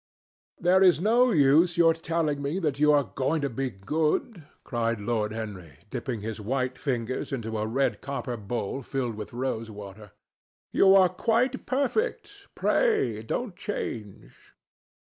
"There 0.59 0.81
is 0.81 0.99
no 0.99 1.29
use 1.29 1.77
your 1.77 1.93
telling 1.93 2.41
me 2.41 2.57
that 2.57 2.79
you 2.79 2.91
are 2.91 3.03
going 3.03 3.39
to 3.41 3.51
be 3.51 3.69
good," 3.69 4.47
cried 4.63 4.99
Lord 4.99 5.31
Henry, 5.31 5.73
dipping 5.91 6.21
his 6.21 6.39
white 6.41 6.79
fingers 6.79 7.31
into 7.31 7.55
a 7.59 7.67
red 7.67 8.01
copper 8.01 8.35
bowl 8.35 8.81
filled 8.81 9.13
with 9.13 9.31
rose 9.31 9.69
water. 9.69 10.13
"You 10.71 10.95
are 10.95 11.07
quite 11.07 11.67
perfect. 11.67 12.47
Pray, 12.55 13.21
don't 13.21 13.55
change." 13.55 14.33